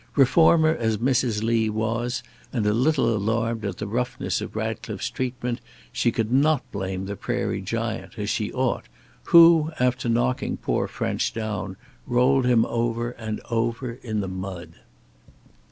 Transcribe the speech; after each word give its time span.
Reformer 0.15 0.75
as 0.75 0.97
Mrs. 0.97 1.43
Lee 1.43 1.69
was, 1.69 2.23
and 2.51 2.65
a 2.65 2.73
little 2.73 3.15
alarmed 3.15 3.63
at 3.63 3.77
the 3.77 3.85
roughness 3.85 4.41
of 4.41 4.55
Ratcliffe's 4.55 5.11
treatment, 5.11 5.61
she 5.91 6.11
could 6.11 6.31
not 6.31 6.63
blame 6.71 7.05
the 7.05 7.15
Prairie 7.15 7.61
Giant, 7.61 8.17
as 8.17 8.27
she 8.27 8.51
ought, 8.51 8.87
who, 9.25 9.69
after 9.79 10.09
knocking 10.09 10.57
poor 10.57 10.87
French 10.87 11.33
down, 11.35 11.75
rolled 12.07 12.47
him 12.47 12.65
over 12.65 13.11
and 13.11 13.41
over 13.51 13.99
in 14.01 14.21
the 14.21 14.27
mud. 14.27 14.69